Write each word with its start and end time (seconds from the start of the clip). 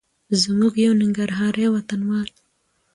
زموږ 0.41 0.73
یو 0.85 0.93
ننګرهاري 1.01 1.65
وطنوال 1.71 2.29